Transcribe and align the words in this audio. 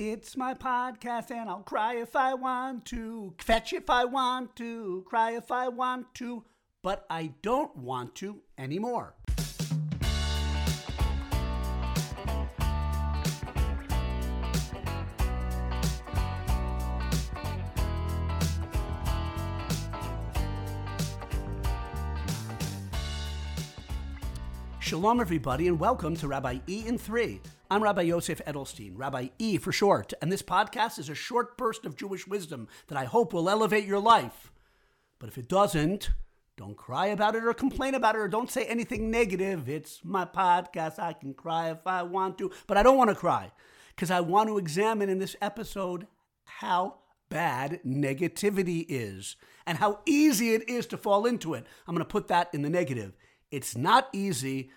It's 0.00 0.36
my 0.36 0.54
podcast 0.54 1.32
and 1.32 1.50
I'll 1.50 1.64
cry 1.64 1.96
if 1.96 2.14
I 2.14 2.32
want 2.32 2.84
to, 2.84 3.34
fetch 3.38 3.72
if 3.72 3.90
I 3.90 4.04
want 4.04 4.54
to, 4.54 5.04
cry 5.08 5.32
if 5.32 5.50
I 5.50 5.66
want 5.66 6.14
to, 6.14 6.44
but 6.84 7.04
I 7.10 7.32
don't 7.42 7.76
want 7.76 8.14
to 8.14 8.40
anymore. 8.56 9.16
Shalom, 24.78 25.20
everybody, 25.20 25.66
and 25.66 25.80
welcome 25.80 26.14
to 26.18 26.28
Rabbi 26.28 26.60
E 26.68 26.84
in 26.86 26.96
3. 26.96 27.40
I'm 27.70 27.82
Rabbi 27.82 28.00
Yosef 28.00 28.40
Edelstein, 28.46 28.92
Rabbi 28.96 29.28
E 29.38 29.58
for 29.58 29.72
short, 29.72 30.14
and 30.22 30.32
this 30.32 30.40
podcast 30.40 30.98
is 30.98 31.10
a 31.10 31.14
short 31.14 31.58
burst 31.58 31.84
of 31.84 31.96
Jewish 31.96 32.26
wisdom 32.26 32.66
that 32.86 32.96
I 32.96 33.04
hope 33.04 33.34
will 33.34 33.50
elevate 33.50 33.84
your 33.84 33.98
life. 33.98 34.50
But 35.18 35.28
if 35.28 35.36
it 35.36 35.50
doesn't, 35.50 36.08
don't 36.56 36.78
cry 36.78 37.08
about 37.08 37.34
it 37.34 37.44
or 37.44 37.52
complain 37.52 37.94
about 37.94 38.14
it 38.14 38.20
or 38.20 38.28
don't 38.28 38.50
say 38.50 38.64
anything 38.64 39.10
negative. 39.10 39.68
It's 39.68 40.00
my 40.02 40.24
podcast. 40.24 40.98
I 40.98 41.12
can 41.12 41.34
cry 41.34 41.70
if 41.70 41.86
I 41.86 42.04
want 42.04 42.38
to, 42.38 42.50
but 42.66 42.78
I 42.78 42.82
don't 42.82 42.96
want 42.96 43.10
to 43.10 43.14
cry 43.14 43.52
because 43.94 44.10
I 44.10 44.20
want 44.20 44.48
to 44.48 44.56
examine 44.56 45.10
in 45.10 45.18
this 45.18 45.36
episode 45.42 46.06
how 46.44 47.00
bad 47.28 47.80
negativity 47.86 48.86
is 48.88 49.36
and 49.66 49.76
how 49.76 50.00
easy 50.06 50.54
it 50.54 50.66
is 50.70 50.86
to 50.86 50.96
fall 50.96 51.26
into 51.26 51.52
it. 51.52 51.66
I'm 51.86 51.94
going 51.94 52.02
to 52.02 52.10
put 52.10 52.28
that 52.28 52.48
in 52.54 52.62
the 52.62 52.70
negative. 52.70 53.12
It's 53.50 53.76
not 53.76 54.08
easy 54.14 54.70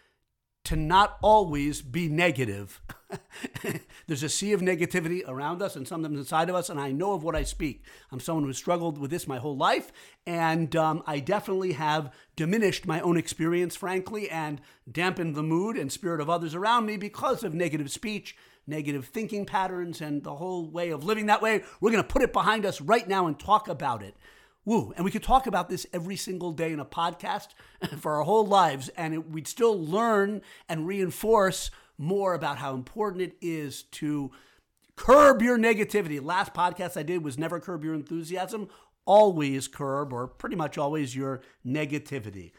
to 0.63 0.75
not 0.75 1.17
always 1.21 1.81
be 1.81 2.07
negative. 2.07 2.81
There's 4.07 4.23
a 4.23 4.29
sea 4.29 4.53
of 4.53 4.61
negativity 4.61 5.21
around 5.27 5.61
us 5.61 5.75
and 5.75 5.87
sometimes 5.87 6.17
inside 6.17 6.49
of 6.49 6.55
us, 6.55 6.69
and 6.69 6.79
I 6.79 6.91
know 6.91 7.13
of 7.13 7.23
what 7.23 7.35
I 7.35 7.43
speak. 7.43 7.83
I'm 8.11 8.19
someone 8.19 8.45
who's 8.45 8.57
struggled 8.57 8.97
with 8.97 9.11
this 9.11 9.27
my 9.27 9.37
whole 9.37 9.57
life, 9.57 9.91
and 10.25 10.75
um, 10.75 11.03
I 11.07 11.19
definitely 11.19 11.73
have 11.73 12.13
diminished 12.35 12.85
my 12.85 13.01
own 13.01 13.17
experience, 13.17 13.75
frankly, 13.75 14.29
and 14.29 14.61
dampened 14.89 15.35
the 15.35 15.43
mood 15.43 15.77
and 15.77 15.91
spirit 15.91 16.21
of 16.21 16.29
others 16.29 16.53
around 16.53 16.85
me 16.85 16.97
because 16.97 17.43
of 17.43 17.53
negative 17.53 17.91
speech, 17.91 18.35
negative 18.67 19.05
thinking 19.07 19.45
patterns, 19.45 19.99
and 19.99 20.23
the 20.23 20.35
whole 20.35 20.69
way 20.69 20.91
of 20.91 21.03
living 21.03 21.25
that 21.25 21.41
way. 21.41 21.63
We're 21.79 21.91
going 21.91 22.03
to 22.03 22.07
put 22.07 22.21
it 22.21 22.33
behind 22.33 22.65
us 22.65 22.79
right 22.79 23.07
now 23.07 23.25
and 23.27 23.39
talk 23.39 23.67
about 23.67 24.03
it. 24.03 24.15
Woo. 24.63 24.93
And 24.95 25.03
we 25.03 25.11
could 25.11 25.23
talk 25.23 25.47
about 25.47 25.69
this 25.69 25.87
every 25.91 26.15
single 26.15 26.51
day 26.51 26.71
in 26.71 26.79
a 26.79 26.85
podcast 26.85 27.49
for 27.99 28.17
our 28.17 28.23
whole 28.23 28.45
lives, 28.45 28.89
and 28.89 29.13
it, 29.13 29.29
we'd 29.29 29.47
still 29.47 29.79
learn 29.79 30.41
and 30.69 30.87
reinforce 30.87 31.71
more 31.97 32.33
about 32.33 32.57
how 32.57 32.73
important 32.73 33.21
it 33.21 33.37
is 33.41 33.83
to 33.83 34.31
curb 34.95 35.41
your 35.41 35.57
negativity. 35.57 36.23
Last 36.23 36.53
podcast 36.53 36.97
I 36.97 37.03
did 37.03 37.23
was 37.23 37.37
never 37.37 37.59
curb 37.59 37.83
your 37.83 37.93
enthusiasm, 37.93 38.69
always 39.05 39.67
curb, 39.67 40.13
or 40.13 40.27
pretty 40.27 40.55
much 40.55 40.77
always, 40.77 41.15
your 41.15 41.41
negativity. 41.65 42.51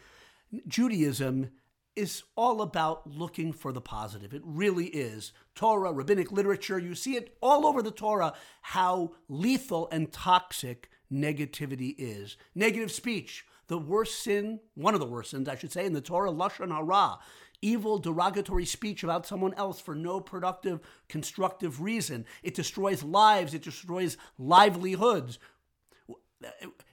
Judaism 0.67 1.51
is 1.95 2.23
all 2.37 2.63
about 2.63 3.07
looking 3.07 3.53
for 3.53 3.73
the 3.73 3.81
positive. 3.81 4.33
It 4.33 4.43
really 4.45 4.87
is. 4.87 5.33
Torah, 5.55 5.93
rabbinic 5.93 6.33
literature, 6.33 6.79
you 6.79 6.95
see 6.95 7.17
it 7.17 7.37
all 7.43 7.67
over 7.67 7.83
the 7.83 7.91
Torah 7.91 8.33
how 8.63 9.13
lethal 9.29 9.89
and 9.93 10.11
toxic 10.11 10.89
negativity 11.13 11.95
is. 11.99 12.37
Negative 12.55 12.91
speech, 12.91 13.45
the 13.69 13.79
worst 13.79 14.23
sin, 14.23 14.61
one 14.75 14.95
of 14.95 15.01
the 15.01 15.07
worst 15.07 15.31
sins, 15.31 15.49
I 15.49 15.57
should 15.57 15.73
say, 15.73 15.87
in 15.87 15.93
the 15.93 16.01
Torah, 16.01 16.33
Lashon 16.33 16.71
Hara, 16.71 17.19
evil, 17.61 17.99
derogatory 17.99 18.65
speech 18.65 19.05
about 19.05 19.27
someone 19.27 19.55
else 19.55 19.81
for 19.81 19.95
no 19.95 20.21
productive, 20.21 20.81
constructive 21.09 21.81
reason. 21.81 22.27
It 22.43 22.55
destroys 22.55 23.03
lives, 23.03 23.55
it 23.55 23.63
destroys 23.63 24.17
livelihoods. 24.39 25.39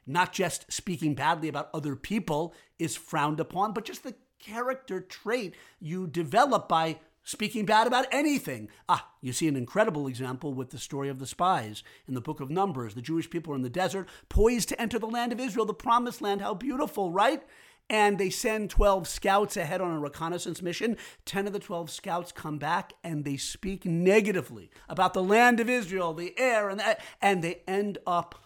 Not 0.05 0.31
just 0.31 0.71
speaking 0.71 1.15
badly 1.15 1.47
about 1.47 1.69
other 1.73 1.95
people 1.95 2.53
is 2.77 2.95
frowned 2.95 3.39
upon, 3.39 3.73
but 3.73 3.85
just 3.85 4.03
the 4.03 4.15
character 4.39 5.02
trait 5.02 5.55
you 5.79 6.08
develop 6.08 6.69
by 6.69 6.99
speaking 7.29 7.63
bad 7.63 7.85
about 7.85 8.07
anything. 8.11 8.67
Ah, 8.87 9.07
you 9.21 9.31
see 9.31 9.47
an 9.47 9.55
incredible 9.55 10.07
example 10.07 10.51
with 10.51 10.71
the 10.71 10.79
story 10.79 11.09
of 11.09 11.19
the 11.19 11.27
spies 11.27 11.83
in 12.07 12.15
the 12.15 12.21
book 12.21 12.39
of 12.39 12.49
Numbers. 12.49 12.95
The 12.95 13.03
Jewish 13.03 13.29
people 13.29 13.53
are 13.53 13.55
in 13.55 13.61
the 13.61 13.69
desert, 13.69 14.09
poised 14.29 14.69
to 14.69 14.81
enter 14.81 14.97
the 14.97 15.05
land 15.05 15.31
of 15.31 15.39
Israel, 15.39 15.67
the 15.67 15.73
promised 15.75 16.23
land. 16.23 16.41
How 16.41 16.55
beautiful, 16.55 17.11
right? 17.11 17.43
And 17.87 18.17
they 18.17 18.31
send 18.31 18.71
12 18.71 19.07
scouts 19.07 19.57
ahead 19.57 19.79
on 19.79 19.91
a 19.91 19.99
reconnaissance 19.99 20.63
mission. 20.63 20.97
10 21.25 21.45
of 21.45 21.53
the 21.53 21.59
12 21.59 21.91
scouts 21.91 22.31
come 22.31 22.57
back 22.57 22.93
and 23.03 23.23
they 23.23 23.37
speak 23.37 23.85
negatively 23.85 24.71
about 24.87 25.13
the 25.13 25.23
land 25.23 25.59
of 25.59 25.69
Israel, 25.69 26.15
the 26.15 26.37
air, 26.39 26.67
and 26.67 26.79
that, 26.79 26.99
and 27.21 27.43
they 27.43 27.61
end 27.67 27.99
up 28.07 28.43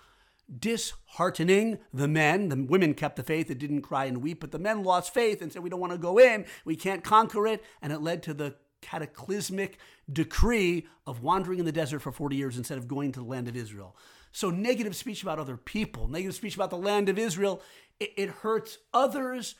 disheartening 0.59 1.79
the 1.93 2.07
men. 2.09 2.49
The 2.49 2.61
women 2.61 2.93
kept 2.93 3.15
the 3.15 3.23
faith, 3.23 3.49
it 3.49 3.59
didn't 3.59 3.81
cry 3.81 4.05
and 4.05 4.17
weep, 4.21 4.41
but 4.41 4.51
the 4.51 4.59
men 4.59 4.83
lost 4.83 5.13
faith 5.13 5.41
and 5.41 5.51
said, 5.53 5.63
We 5.63 5.69
don't 5.69 5.79
want 5.79 5.93
to 5.93 5.97
go 5.97 6.19
in, 6.19 6.45
we 6.65 6.75
can't 6.75 7.03
conquer 7.03 7.47
it. 7.47 7.63
And 7.81 7.93
it 7.93 8.01
led 8.01 8.23
to 8.23 8.33
the 8.33 8.55
cataclysmic 8.83 9.77
decree 10.11 10.85
of 11.07 11.23
wandering 11.23 11.59
in 11.59 11.65
the 11.65 11.71
desert 11.71 11.99
for 11.99 12.11
40 12.11 12.35
years 12.35 12.57
instead 12.57 12.77
of 12.77 12.87
going 12.87 13.11
to 13.13 13.19
the 13.19 13.25
land 13.25 13.47
of 13.47 13.55
Israel. 13.55 13.95
So, 14.31 14.49
negative 14.49 14.95
speech 14.95 15.23
about 15.23 15.39
other 15.39 15.57
people, 15.57 16.07
negative 16.07 16.35
speech 16.35 16.55
about 16.55 16.69
the 16.69 16.77
land 16.77 17.07
of 17.07 17.17
Israel, 17.17 17.61
it, 17.99 18.13
it 18.17 18.29
hurts 18.29 18.79
others. 18.93 19.55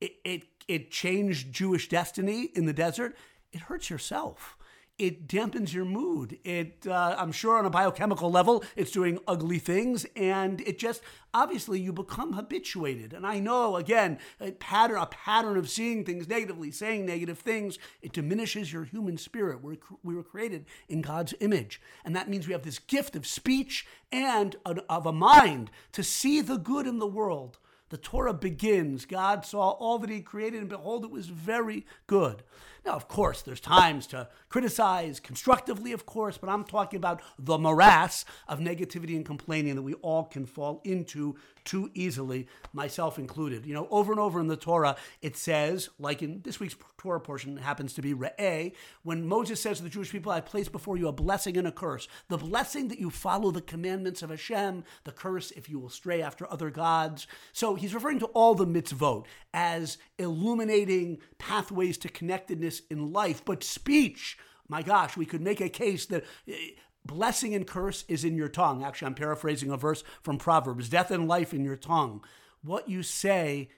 It, 0.00 0.12
it, 0.24 0.42
it 0.66 0.90
changed 0.90 1.52
Jewish 1.52 1.88
destiny 1.88 2.50
in 2.54 2.66
the 2.66 2.72
desert. 2.72 3.16
It 3.52 3.60
hurts 3.62 3.88
yourself 3.88 4.57
it 4.98 5.28
dampens 5.28 5.72
your 5.72 5.84
mood. 5.84 6.38
It, 6.44 6.86
uh, 6.86 7.14
I'm 7.18 7.32
sure, 7.32 7.56
on 7.58 7.64
a 7.64 7.70
biochemical 7.70 8.30
level, 8.30 8.64
it's 8.74 8.90
doing 8.90 9.18
ugly 9.28 9.58
things, 9.58 10.06
and 10.16 10.60
it 10.62 10.78
just 10.78 11.02
obviously 11.32 11.78
you 11.78 11.92
become 11.92 12.32
habituated. 12.32 13.12
And 13.12 13.26
I 13.26 13.38
know, 13.38 13.76
again, 13.76 14.18
a 14.40 14.50
pattern, 14.52 14.98
a 14.98 15.06
pattern 15.06 15.56
of 15.56 15.70
seeing 15.70 16.04
things 16.04 16.28
negatively, 16.28 16.70
saying 16.72 17.06
negative 17.06 17.38
things, 17.38 17.78
it 18.02 18.12
diminishes 18.12 18.72
your 18.72 18.84
human 18.84 19.18
spirit. 19.18 19.62
We're, 19.62 19.76
we 20.02 20.16
were 20.16 20.24
created 20.24 20.66
in 20.88 21.02
God's 21.02 21.34
image, 21.40 21.80
and 22.04 22.16
that 22.16 22.28
means 22.28 22.46
we 22.46 22.52
have 22.52 22.62
this 22.62 22.80
gift 22.80 23.14
of 23.14 23.26
speech 23.26 23.86
and 24.10 24.56
of 24.64 25.06
a 25.06 25.12
mind 25.12 25.70
to 25.92 26.02
see 26.02 26.40
the 26.40 26.58
good 26.58 26.86
in 26.86 26.98
the 26.98 27.06
world. 27.06 27.58
The 27.90 27.96
Torah 27.96 28.34
begins. 28.34 29.06
God 29.06 29.46
saw 29.46 29.70
all 29.70 29.98
that 30.00 30.10
He 30.10 30.20
created, 30.20 30.60
and 30.60 30.68
behold, 30.68 31.04
it 31.04 31.10
was 31.10 31.28
very 31.28 31.86
good. 32.06 32.42
Now, 32.84 32.92
of 32.92 33.08
course, 33.08 33.42
there's 33.42 33.60
times 33.60 34.06
to 34.08 34.28
criticize 34.48 35.20
constructively, 35.20 35.92
of 35.92 36.06
course, 36.06 36.38
but 36.38 36.48
I'm 36.48 36.64
talking 36.64 36.96
about 36.96 37.20
the 37.38 37.58
morass 37.58 38.24
of 38.46 38.60
negativity 38.60 39.14
and 39.16 39.24
complaining 39.24 39.74
that 39.74 39.82
we 39.82 39.94
all 39.94 40.24
can 40.24 40.46
fall 40.46 40.80
into 40.84 41.36
too 41.64 41.90
easily, 41.92 42.48
myself 42.72 43.18
included. 43.18 43.66
You 43.66 43.74
know, 43.74 43.88
over 43.90 44.10
and 44.10 44.20
over 44.20 44.40
in 44.40 44.46
the 44.46 44.56
Torah, 44.56 44.96
it 45.20 45.36
says, 45.36 45.90
like 45.98 46.22
in 46.22 46.40
this 46.42 46.58
week's 46.58 46.76
Torah 46.96 47.20
portion 47.20 47.58
happens 47.58 47.92
to 47.94 48.02
be 48.02 48.14
Re'eh, 48.14 48.72
when 49.02 49.26
Moses 49.26 49.60
says 49.60 49.76
to 49.76 49.84
the 49.84 49.90
Jewish 49.90 50.10
people, 50.10 50.32
I 50.32 50.40
place 50.40 50.68
before 50.68 50.96
you 50.96 51.08
a 51.08 51.12
blessing 51.12 51.56
and 51.58 51.68
a 51.68 51.72
curse. 51.72 52.08
The 52.28 52.38
blessing 52.38 52.88
that 52.88 52.98
you 52.98 53.10
follow 53.10 53.50
the 53.50 53.60
commandments 53.60 54.22
of 54.22 54.30
Hashem, 54.30 54.84
the 55.04 55.12
curse 55.12 55.50
if 55.52 55.68
you 55.68 55.78
will 55.78 55.90
stray 55.90 56.22
after 56.22 56.50
other 56.50 56.70
gods. 56.70 57.26
So 57.52 57.74
he's 57.74 57.94
referring 57.94 58.20
to 58.20 58.26
all 58.26 58.54
the 58.54 58.66
mitzvot 58.66 59.26
as 59.52 59.98
illuminating 60.18 61.18
pathways 61.38 61.98
to 61.98 62.08
connectedness 62.08 62.67
in 62.90 63.12
life, 63.12 63.44
but 63.44 63.64
speech. 63.64 64.38
My 64.68 64.82
gosh, 64.82 65.16
we 65.16 65.26
could 65.26 65.40
make 65.40 65.60
a 65.60 65.68
case 65.68 66.06
that 66.06 66.24
eh, 66.46 66.70
blessing 67.04 67.54
and 67.54 67.66
curse 67.66 68.04
is 68.08 68.24
in 68.24 68.36
your 68.36 68.48
tongue. 68.48 68.84
Actually, 68.84 69.06
I'm 69.06 69.14
paraphrasing 69.14 69.70
a 69.70 69.76
verse 69.76 70.04
from 70.22 70.38
Proverbs 70.38 70.88
death 70.88 71.10
and 71.10 71.26
life 71.26 71.54
in 71.54 71.64
your 71.64 71.76
tongue. 71.76 72.22
What 72.62 72.88
you 72.88 73.02
say 73.02 73.70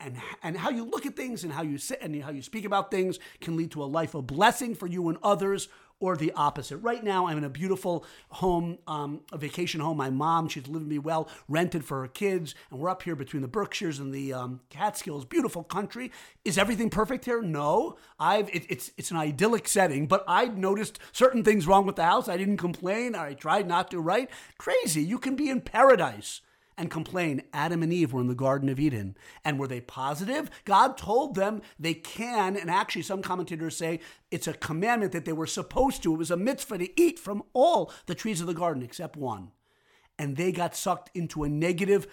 and, 0.00 0.16
and 0.42 0.56
how 0.56 0.70
you 0.70 0.84
look 0.84 1.06
at 1.06 1.16
things 1.16 1.44
and 1.44 1.52
how 1.52 1.62
you 1.62 1.78
sit 1.78 2.00
and 2.00 2.22
how 2.22 2.30
you 2.30 2.42
speak 2.42 2.64
about 2.64 2.90
things 2.90 3.18
can 3.40 3.56
lead 3.56 3.70
to 3.72 3.82
a 3.82 3.84
life 3.84 4.14
of 4.14 4.26
blessing 4.26 4.74
for 4.74 4.86
you 4.86 5.08
and 5.08 5.18
others 5.22 5.68
or 6.00 6.16
the 6.16 6.32
opposite. 6.32 6.78
Right 6.78 7.04
now, 7.04 7.26
I'm 7.26 7.36
in 7.36 7.44
a 7.44 7.50
beautiful 7.50 8.06
home, 8.30 8.78
um, 8.86 9.20
a 9.32 9.38
vacation 9.38 9.80
home. 9.80 9.98
My 9.98 10.08
mom, 10.08 10.48
she's 10.48 10.66
living 10.66 10.88
me 10.88 10.98
well, 10.98 11.28
rented 11.46 11.84
for 11.84 12.00
her 12.00 12.08
kids, 12.08 12.54
and 12.70 12.80
we're 12.80 12.88
up 12.88 13.02
here 13.02 13.14
between 13.14 13.42
the 13.42 13.48
Berkshires 13.48 13.98
and 13.98 14.12
the 14.12 14.32
um, 14.32 14.60
Catskills. 14.70 15.26
Beautiful 15.26 15.62
country. 15.62 16.10
Is 16.44 16.56
everything 16.56 16.88
perfect 16.88 17.26
here? 17.26 17.42
No. 17.42 17.96
I've 18.18 18.48
it, 18.48 18.64
it's 18.70 18.90
it's 18.96 19.10
an 19.10 19.18
idyllic 19.18 19.68
setting, 19.68 20.06
but 20.06 20.24
I 20.26 20.46
noticed 20.46 20.98
certain 21.12 21.44
things 21.44 21.66
wrong 21.66 21.84
with 21.84 21.96
the 21.96 22.04
house. 22.04 22.28
I 22.28 22.38
didn't 22.38 22.56
complain. 22.56 23.14
I 23.14 23.34
tried 23.34 23.68
not 23.68 23.90
to. 23.90 24.00
Right? 24.00 24.30
Crazy. 24.56 25.02
You 25.02 25.18
can 25.18 25.36
be 25.36 25.50
in 25.50 25.60
paradise 25.60 26.40
and 26.80 26.90
complain. 26.90 27.42
Adam 27.52 27.82
and 27.82 27.92
Eve 27.92 28.14
were 28.14 28.22
in 28.22 28.26
the 28.26 28.34
Garden 28.34 28.70
of 28.70 28.80
Eden. 28.80 29.14
And 29.44 29.60
were 29.60 29.68
they 29.68 29.82
positive? 29.82 30.50
God 30.64 30.96
told 30.96 31.34
them 31.34 31.60
they 31.78 31.92
can, 31.92 32.56
and 32.56 32.70
actually, 32.70 33.02
some 33.02 33.20
commentators 33.20 33.76
say 33.76 34.00
it's 34.30 34.48
a 34.48 34.54
commandment 34.54 35.12
that 35.12 35.26
they 35.26 35.34
were 35.34 35.46
supposed 35.46 36.02
to. 36.02 36.14
It 36.14 36.18
was 36.18 36.30
a 36.30 36.38
mitzvah 36.38 36.78
to 36.78 37.00
eat 37.00 37.18
from 37.18 37.42
all 37.52 37.92
the 38.06 38.14
trees 38.14 38.40
of 38.40 38.46
the 38.46 38.54
garden 38.54 38.82
except 38.82 39.16
one. 39.16 39.50
And 40.18 40.36
they 40.36 40.52
got 40.52 40.74
sucked 40.74 41.10
into 41.14 41.44
a 41.44 41.50
negative 41.50 42.06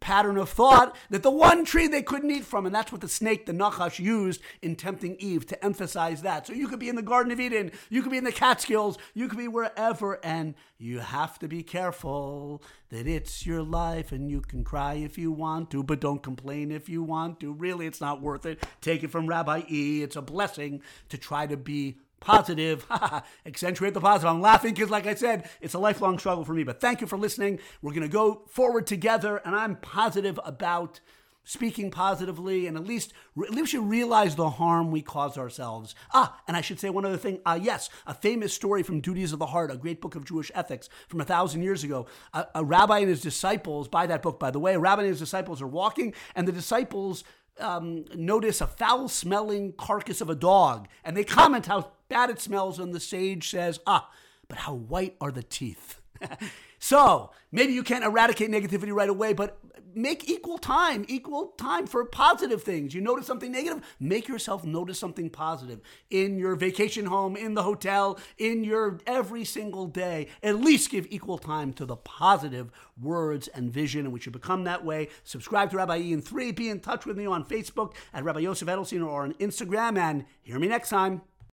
pattern 0.00 0.36
of 0.36 0.48
thought 0.48 0.96
that 1.10 1.22
the 1.22 1.30
one 1.30 1.64
tree 1.64 1.86
they 1.86 2.02
couldn't 2.02 2.30
eat 2.30 2.44
from, 2.44 2.66
and 2.66 2.74
that's 2.74 2.92
what 2.92 3.00
the 3.00 3.08
snake, 3.08 3.46
the 3.46 3.52
Nachash, 3.52 3.98
used 3.98 4.40
in 4.60 4.76
tempting 4.76 5.16
Eve 5.18 5.46
to 5.46 5.64
emphasize 5.64 6.22
that. 6.22 6.46
So 6.46 6.52
you 6.52 6.68
could 6.68 6.78
be 6.78 6.88
in 6.88 6.96
the 6.96 7.02
Garden 7.02 7.32
of 7.32 7.40
Eden, 7.40 7.72
you 7.90 8.02
could 8.02 8.10
be 8.10 8.18
in 8.18 8.24
the 8.24 8.32
Catskills, 8.32 8.98
you 9.14 9.28
could 9.28 9.38
be 9.38 9.48
wherever, 9.48 10.24
and 10.24 10.54
you 10.78 11.00
have 11.00 11.38
to 11.40 11.48
be 11.48 11.62
careful 11.62 12.62
that 12.90 13.06
it's 13.06 13.46
your 13.46 13.62
life 13.62 14.12
and 14.12 14.30
you 14.30 14.40
can 14.40 14.64
cry 14.64 14.94
if 14.94 15.16
you 15.18 15.32
want 15.32 15.70
to, 15.70 15.82
but 15.82 16.00
don't 16.00 16.22
complain 16.22 16.70
if 16.70 16.88
you 16.88 17.02
want 17.02 17.40
to. 17.40 17.52
Really, 17.52 17.86
it's 17.86 18.00
not 18.00 18.20
worth 18.20 18.46
it. 18.46 18.64
Take 18.80 19.02
it 19.02 19.10
from 19.10 19.26
Rabbi 19.26 19.62
E. 19.68 20.02
It's 20.02 20.16
a 20.16 20.22
blessing 20.22 20.82
to 21.08 21.18
try 21.18 21.46
to 21.46 21.56
be 21.56 21.98
positive, 22.22 22.86
accentuate 23.46 23.94
the 23.94 24.00
positive. 24.00 24.30
I'm 24.30 24.40
laughing 24.40 24.72
because, 24.72 24.90
like 24.90 25.06
I 25.06 25.14
said, 25.14 25.48
it's 25.60 25.74
a 25.74 25.78
lifelong 25.78 26.18
struggle 26.18 26.44
for 26.44 26.54
me. 26.54 26.64
But 26.64 26.80
thank 26.80 27.00
you 27.00 27.06
for 27.06 27.18
listening. 27.18 27.58
We're 27.82 27.92
going 27.92 28.02
to 28.02 28.08
go 28.08 28.42
forward 28.48 28.86
together, 28.86 29.42
and 29.44 29.54
I'm 29.54 29.76
positive 29.76 30.40
about 30.44 31.00
speaking 31.44 31.90
positively 31.90 32.66
and 32.66 32.76
at 32.76 32.86
least 32.86 33.12
at 33.42 33.50
least 33.50 33.72
you 33.72 33.82
realize 33.82 34.36
the 34.36 34.48
harm 34.48 34.92
we 34.92 35.02
cause 35.02 35.36
ourselves 35.36 35.94
ah 36.12 36.40
and 36.46 36.56
i 36.56 36.60
should 36.60 36.78
say 36.78 36.88
one 36.88 37.04
other 37.04 37.16
thing 37.16 37.40
uh, 37.44 37.58
yes 37.60 37.90
a 38.06 38.14
famous 38.14 38.54
story 38.54 38.82
from 38.82 39.00
duties 39.00 39.32
of 39.32 39.40
the 39.40 39.46
heart 39.46 39.70
a 39.70 39.76
great 39.76 40.00
book 40.00 40.14
of 40.14 40.24
jewish 40.24 40.52
ethics 40.54 40.88
from 41.08 41.20
a 41.20 41.24
thousand 41.24 41.62
years 41.62 41.82
ago 41.82 42.06
a, 42.32 42.46
a 42.54 42.64
rabbi 42.64 43.00
and 43.00 43.08
his 43.08 43.20
disciples 43.20 43.88
by 43.88 44.06
that 44.06 44.22
book 44.22 44.38
by 44.38 44.52
the 44.52 44.60
way 44.60 44.74
a 44.74 44.78
rabbi 44.78 45.02
and 45.02 45.10
his 45.10 45.18
disciples 45.18 45.60
are 45.60 45.66
walking 45.66 46.14
and 46.36 46.46
the 46.46 46.52
disciples 46.52 47.24
um, 47.60 48.04
notice 48.14 48.60
a 48.60 48.66
foul 48.66 49.08
smelling 49.08 49.72
carcass 49.72 50.20
of 50.20 50.30
a 50.30 50.34
dog 50.34 50.88
and 51.04 51.16
they 51.16 51.24
comment 51.24 51.66
how 51.66 51.92
bad 52.08 52.28
it 52.28 52.40
smells, 52.40 52.78
and 52.78 52.94
the 52.94 53.00
sage 53.00 53.48
says, 53.50 53.80
Ah, 53.86 54.10
but 54.46 54.58
how 54.58 54.74
white 54.74 55.16
are 55.20 55.32
the 55.32 55.42
teeth? 55.42 56.00
so 56.78 57.30
maybe 57.50 57.72
you 57.72 57.82
can't 57.82 58.04
eradicate 58.04 58.50
negativity 58.50 58.92
right 58.92 59.08
away, 59.08 59.32
but 59.32 59.58
make 59.94 60.28
equal 60.28 60.58
time, 60.58 61.04
equal 61.08 61.48
time 61.58 61.86
for 61.86 62.04
positive 62.04 62.62
things. 62.62 62.94
You 62.94 63.00
notice 63.00 63.26
something 63.26 63.52
negative, 63.52 63.82
make 64.00 64.28
yourself 64.28 64.64
notice 64.64 64.98
something 64.98 65.30
positive 65.30 65.80
in 66.10 66.38
your 66.38 66.56
vacation 66.56 67.06
home, 67.06 67.36
in 67.36 67.54
the 67.54 67.62
hotel, 67.62 68.18
in 68.38 68.64
your 68.64 68.98
every 69.06 69.44
single 69.44 69.86
day. 69.86 70.28
At 70.42 70.60
least 70.60 70.90
give 70.90 71.06
equal 71.10 71.38
time 71.38 71.72
to 71.74 71.84
the 71.84 71.96
positive 71.96 72.70
words 73.00 73.48
and 73.48 73.72
vision, 73.72 74.04
and 74.04 74.12
we 74.12 74.20
should 74.20 74.32
become 74.32 74.64
that 74.64 74.84
way. 74.84 75.08
Subscribe 75.24 75.70
to 75.70 75.76
Rabbi 75.76 75.98
Ian 75.98 76.22
3. 76.22 76.52
Be 76.52 76.68
in 76.68 76.80
touch 76.80 77.06
with 77.06 77.16
me 77.16 77.26
on 77.26 77.44
Facebook 77.44 77.94
at 78.12 78.24
Rabbi 78.24 78.40
Yosef 78.40 78.68
Edelstein 78.68 79.06
or 79.06 79.22
on 79.22 79.34
Instagram, 79.34 79.98
and 79.98 80.24
hear 80.42 80.58
me 80.58 80.68
next 80.68 80.88
time. 80.88 81.22